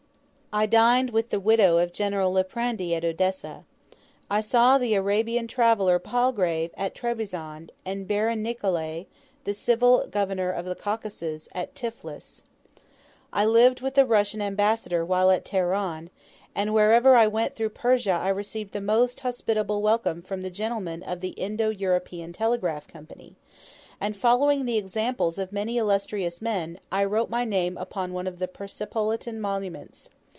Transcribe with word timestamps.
I 0.53 0.65
dined 0.65 1.11
with 1.11 1.29
the 1.29 1.39
widow 1.39 1.77
of 1.77 1.93
General 1.93 2.29
Liprandi 2.33 2.93
at 2.93 3.05
Odessa. 3.05 3.63
I 4.29 4.41
saw 4.41 4.77
the 4.77 4.95
Arabian 4.95 5.47
traveller 5.47 5.97
Palgrave 5.97 6.71
at 6.75 6.93
Trebizond, 6.93 7.71
and 7.85 8.05
Baron 8.05 8.43
Nicolay, 8.43 9.07
the 9.45 9.53
Civil 9.53 10.07
Governor 10.07 10.51
of 10.51 10.65
the 10.65 10.75
Caucasus, 10.75 11.47
at 11.53 11.73
Tiflis. 11.73 12.41
I 13.31 13.45
lived 13.45 13.79
with 13.79 13.93
the 13.93 14.05
Russian 14.05 14.41
Ambassador 14.41 15.05
while 15.05 15.31
at 15.31 15.45
Teheran, 15.45 16.09
and 16.53 16.73
wherever 16.73 17.15
I 17.15 17.27
went 17.27 17.55
through 17.55 17.69
Persia 17.69 18.11
I 18.21 18.27
received 18.27 18.73
the 18.73 18.81
most 18.81 19.21
hospitable 19.21 19.81
welcome 19.81 20.21
from 20.21 20.41
the 20.41 20.51
gentlemen 20.51 21.01
of 21.01 21.21
the 21.21 21.29
Indo 21.29 21.69
European 21.69 22.33
Telegraph 22.33 22.89
Company; 22.89 23.37
and 24.01 24.17
following 24.17 24.65
the 24.65 24.77
examples 24.77 25.37
of 25.37 25.53
many 25.53 25.77
illustrious 25.77 26.41
men, 26.41 26.77
I 26.91 27.05
wrote 27.05 27.29
my 27.29 27.45
name 27.45 27.77
upon 27.77 28.11
one 28.11 28.27
of 28.27 28.39
the 28.39 28.49
Persepolitan 28.49 29.39
monuments. 29.39 30.09